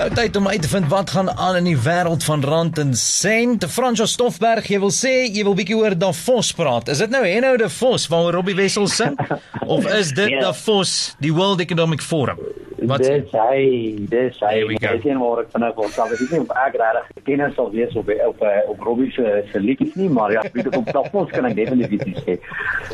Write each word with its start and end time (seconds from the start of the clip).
Nou 0.00 0.08
tyd 0.16 0.36
om 0.36 0.46
uit 0.48 0.62
te 0.62 0.68
vind 0.68 0.86
wat 0.88 1.10
gaan 1.12 1.28
aan 1.30 1.56
in 1.58 1.66
die 1.68 1.76
wêreld 1.76 2.24
van 2.24 2.40
rand 2.44 2.78
en 2.80 2.94
sent. 2.96 3.66
Fransjo 3.68 4.06
Stoffberg, 4.08 4.64
jy 4.72 4.78
wil 4.80 4.92
sê 4.96 5.12
jy 5.26 5.44
wil 5.44 5.52
bietjie 5.58 5.76
oor 5.76 5.92
Davos 5.92 6.54
praat. 6.56 6.88
Is 6.88 7.02
dit 7.04 7.12
nou 7.12 7.20
Henno 7.26 7.50
de 7.60 7.68
Vos 7.68 8.08
waar 8.08 8.32
Robbie 8.32 8.56
Wessel 8.56 8.88
sing 8.88 9.20
of 9.66 9.84
is 9.84 10.14
dit 10.16 10.32
yeah. 10.32 10.40
Davos, 10.46 11.12
die 11.20 11.34
World 11.36 11.60
Economic 11.60 12.00
Forum? 12.00 12.40
Wat 12.88 13.02
dis 13.04 13.32
hy, 13.32 13.64
dis 14.08 14.38
hy. 14.40 14.54
Ek 14.80 15.02
sien 15.04 15.18
maar 15.20 15.42
ek 15.42 15.50
vanaand 15.52 15.76
wil 15.76 15.90
sê 15.92 16.06
dis 16.12 16.30
nie 16.32 16.40
op 16.40 16.52
agrarig 16.56 17.08
kennis 17.26 17.54
sal 17.58 17.70
wees 17.74 17.96
op 18.00 18.08
op 18.26 18.44
op 18.72 18.84
Robbie 18.86 19.10
se 19.12 19.42
se 19.52 19.60
liedjies 19.60 19.94
nie, 20.00 20.08
maar 20.08 20.32
ja, 20.32 20.44
weet 20.54 20.70
ek 20.70 20.78
op 20.78 20.92
Davos 20.92 21.30
kan 21.34 21.48
ek 21.50 21.56
definitief 21.58 22.22
sê. 22.24 22.38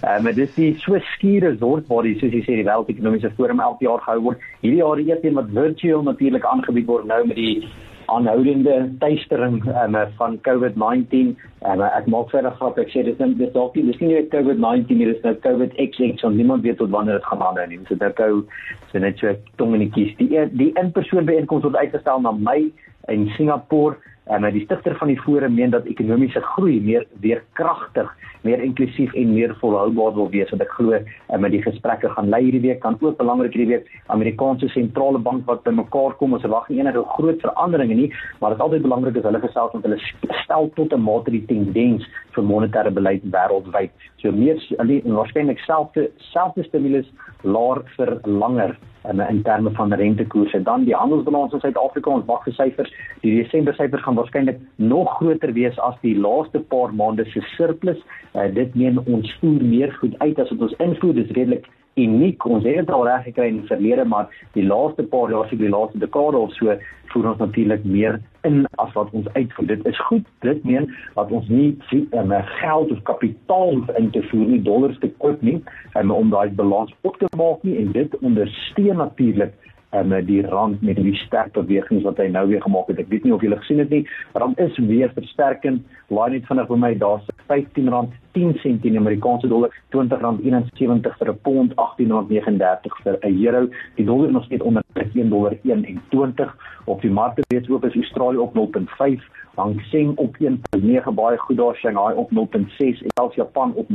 Ehm 0.00 0.28
uh, 0.30 0.34
dis 0.36 0.54
die 0.56 0.70
so 0.84 0.98
skiere 1.14 1.52
resort 1.52 1.88
waar 1.88 2.08
die 2.08 2.16
soos 2.20 2.32
jy 2.32 2.42
sê 2.46 2.58
die 2.60 2.68
World 2.68 2.88
Economic 2.88 3.26
Forum 3.36 3.60
elke 3.60 3.84
jaar 3.88 4.02
gehou 4.06 4.20
word. 4.30 4.46
Hierdie 4.62 4.80
jaar 4.80 5.00
die 5.00 5.10
een 5.14 5.40
wat 5.40 5.50
virtueel 5.58 6.02
natuurlik 6.02 6.44
aangebied 6.44 6.86
word 6.86 7.10
nou 7.10 7.20
met 7.26 7.36
die 7.36 7.68
aanhoudende 8.06 8.90
tuistering 8.98 9.60
um, 9.66 9.96
van 10.18 10.38
COVID-19 10.48 11.34
en 11.64 11.80
uh, 11.80 11.90
ek 11.96 12.06
maak 12.12 12.30
verder 12.32 12.54
grap 12.58 12.78
ek 12.78 12.92
sê 12.92 13.04
dit 13.06 13.20
is 13.20 13.36
dit 13.40 13.52
dalk 13.56 13.76
nie 13.76 13.86
dis 13.88 14.00
nie 14.02 14.12
net 14.12 14.30
COVID-19 14.34 15.00
nie 15.00 15.10
dis 15.10 15.22
nou 15.26 15.34
COVID-XX 15.46 16.22
so 16.22 16.32
niemand 16.32 16.64
weet 16.66 16.80
tot 16.82 16.92
wanneer 16.94 17.20
dit 17.20 17.28
gaan 17.30 17.44
aanhou 17.44 17.66
nie. 17.70 17.80
So 17.88 17.98
dit 18.00 18.18
gou 18.20 18.42
so 18.92 19.02
net 19.02 19.20
so 19.22 19.34
tongenetjies 19.60 20.16
die 20.20 20.48
die 20.54 20.72
in-persoon 20.80 21.28
byeenkoms 21.30 21.66
word 21.68 21.80
uitgestel 21.80 22.24
na 22.24 22.34
Mei 22.36 22.72
in 23.12 23.28
Singapore 23.36 23.96
en 24.24 24.44
uh, 24.44 24.52
die 24.52 24.64
stigter 24.64 24.96
van 24.96 25.10
die 25.12 25.20
forum 25.20 25.54
meen 25.54 25.72
dat 25.74 25.88
ekonomiese 25.90 26.40
groei 26.54 26.78
meer 26.80 27.04
weer 27.20 27.42
kragtig 27.58 28.08
meer 28.44 28.62
inklusief 28.64 29.12
en 29.14 29.32
meer 29.34 29.52
volhoubaar 29.60 30.14
wil 30.16 30.30
wees 30.32 30.50
wat 30.52 30.64
ek 30.64 30.72
glo 30.78 30.96
uh, 30.96 31.38
met 31.38 31.52
die 31.52 31.62
gesprekke 31.64 32.08
gaan 32.16 32.30
lei 32.32 32.40
hierdie 32.46 32.62
week 32.64 32.80
kan 32.80 32.96
ook 33.00 33.18
belangrik 33.20 33.52
hierdie 33.56 33.72
week 33.74 33.90
Amerikaanse 34.16 34.68
sentrale 34.72 35.20
bank 35.28 35.44
wat 35.50 35.64
bymekaar 35.68 36.16
kom 36.20 36.36
ons 36.36 36.44
verwag 36.46 36.68
nie 36.70 36.80
enige 36.80 37.04
groot 37.16 37.40
veranderinge 37.44 37.98
nie 38.00 38.10
maar 38.40 38.54
dit 38.54 38.60
is 38.60 38.66
altyd 38.68 38.86
belangrik 38.88 39.20
as 39.20 39.28
hulle 39.28 39.44
gesels 39.44 39.76
met 39.76 39.88
hulle 39.88 40.00
stel 40.44 40.70
tot 40.78 40.96
'n 40.96 41.04
mate 41.04 41.30
die 41.36 41.44
tendens 41.50 42.08
vir 42.34 42.46
monetêre 42.48 42.90
beleid 42.94 43.24
wêreldwyd. 43.34 43.92
So 44.22 44.32
meer 44.32 44.60
alleen 44.78 45.16
waarskynlik 45.18 45.60
selfde 45.66 46.08
selfde 46.32 46.64
stimulus 46.68 47.08
laer 47.42 47.82
vir 47.96 48.18
langer 48.24 48.76
in 49.10 49.20
in 49.20 49.42
terme 49.42 49.70
van 49.70 49.92
rentekoerse. 49.92 50.62
Dan 50.62 50.84
die 50.84 50.96
handelsbalans 50.96 51.52
in 51.52 51.60
Suid-Afrika 51.60 52.10
ons 52.10 52.26
wag 52.26 52.44
vir 52.44 52.56
syfers 52.56 52.92
die 53.22 53.36
Desember 53.42 53.76
syfers 53.76 54.02
gaan 54.02 54.18
waarskynlik 54.20 54.60
nog 54.76 55.16
groter 55.18 55.52
wees 55.52 55.78
as 55.78 55.96
die 56.02 56.16
laaste 56.16 56.60
paar 56.72 56.94
maande 56.94 57.26
se 57.32 57.44
surplus. 57.56 58.00
Uh, 58.34 58.48
dit 58.54 58.74
meen 58.74 59.00
ons 59.04 59.36
voer 59.40 59.62
meer 59.62 59.92
goed 60.00 60.18
uit 60.18 60.38
as 60.38 60.50
wat 60.50 60.68
ons 60.68 60.78
invoer. 60.88 61.14
Dis 61.20 61.34
redelik 61.36 61.68
uniek 62.00 62.44
ons 62.44 62.64
het 62.64 62.80
dit 62.82 62.90
al 62.90 63.06
reg 63.06 63.24
gekry 63.28 63.48
in 63.52 63.60
die 63.62 63.70
verlede 63.70 64.04
maar 64.04 64.30
die 64.56 64.66
laaste 64.66 65.02
paar 65.14 65.30
jaar 65.30 65.48
se 65.48 65.58
die 65.60 65.70
laaste 65.70 65.98
dekade 66.02 66.38
of 66.38 66.54
so 66.58 66.76
voer 67.12 67.28
ons 67.30 67.42
natuurlik 67.42 67.84
meer 67.84 68.20
in 68.48 68.64
as 68.82 68.92
wat 68.98 69.12
ons 69.12 69.28
uitvoer 69.34 69.68
dit 69.72 69.86
is 69.90 70.00
goed 70.08 70.26
dit 70.46 70.64
meen 70.64 70.88
dat 71.14 71.30
ons 71.30 71.48
nie 71.48 71.70
um, 72.18 72.32
geld 72.60 72.90
of 72.90 73.02
kapitaal 73.10 73.84
in 74.00 74.10
te 74.16 74.22
voer 74.30 74.46
nie 74.54 74.62
dollars 74.62 74.98
te 75.04 75.12
koop 75.22 75.42
nie 75.42 75.60
um, 76.00 76.10
om 76.10 76.34
daai 76.34 76.50
balans 76.50 76.94
op 77.02 77.18
te 77.22 77.30
maak 77.38 77.62
nie 77.62 77.76
en 77.82 77.92
dit 77.92 78.18
ondersteun 78.22 78.98
natuurlik 79.02 79.54
en 79.94 80.12
um, 80.12 80.26
die 80.26 80.42
rand 80.50 80.82
met 80.82 80.98
die 80.98 81.14
sterk 81.22 81.52
bewegings 81.54 82.02
wat 82.02 82.18
hy 82.18 82.26
nou 82.34 82.48
weer 82.50 82.62
gemaak 82.64 82.88
het. 82.90 82.98
Ek 82.98 83.10
weet 83.12 83.26
nie 83.26 83.34
of 83.34 83.44
julle 83.46 83.60
gesien 83.60 83.78
het 83.78 83.92
nie. 83.94 84.02
Rand 84.34 84.58
is 84.58 84.78
weer 84.90 85.12
versterkend. 85.14 85.84
Laai 86.10 86.34
net 86.34 86.48
vinnig 86.50 86.66
vir 86.70 86.80
my 86.82 86.92
daar's 86.98 87.28
R15 87.46 87.92
10 88.34 88.54
sent 88.62 88.82
teen 88.82 88.96
die 88.96 89.00
Amerikaanse 89.00 89.48
dollar, 89.48 89.70
R20.71 89.94 91.18
vir 91.18 91.30
'n 91.32 91.38
pond, 91.42 91.74
R18.39 91.74 93.02
vir 93.02 93.18
'n 93.22 93.44
euro. 93.46 93.68
Die 93.96 94.04
dollar 94.04 94.30
nog 94.30 94.44
steeds 94.44 94.62
onder 94.62 94.82
$1.21 94.94 96.54
op 96.84 97.00
die 97.00 97.10
markte 97.10 97.42
weet 97.48 97.70
ook 97.70 97.84
is 97.84 97.94
Australië 97.94 98.36
op 98.36 98.54
0.5 98.54 99.22
Hang 99.54 99.80
Seng 99.80 100.16
op 100.16 100.36
1.9 100.38 101.14
baie 101.14 101.38
goed 101.38 101.56
daar 101.56 101.74
Shanghai 101.74 102.14
op 102.14 102.30
0.6 102.30 102.76
en 102.78 103.10
selfs 103.14 103.34
Japan 103.34 103.72
op 103.74 103.88
0.5% 103.88 103.94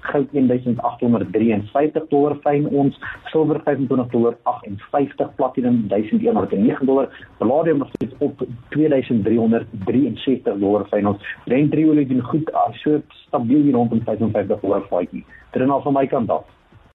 goud 0.00 0.28
1853 0.32 2.06
dollar 2.08 2.36
fyn 2.42 2.66
ons 2.68 2.98
silwer 3.24 3.60
25 3.64 4.10
dollar 4.10 4.36
58 4.42 5.34
platinum 5.34 5.88
1109 5.88 6.86
dollar 6.86 7.26
palladium 7.38 7.78
nog 7.78 7.88
steeds 7.92 8.14
op 8.18 8.46
2363 8.68 10.58
dollar 10.58 10.86
fyn 10.86 11.06
ons. 11.06 11.36
Brent 11.44 11.74
olie 11.74 12.06
doen 12.06 12.22
goed 12.22 12.52
so 12.72 13.00
stabiel 13.08 13.62
hier 13.62 13.74
rondom 13.74 14.00
55 14.04 14.60
dollar 14.60 14.82
faitjie. 14.88 15.24
Dit 15.50 15.62
is 15.62 15.68
nou 15.68 15.82
van 15.82 15.92
my 15.92 16.06
kant 16.06 16.30
af 16.30 16.44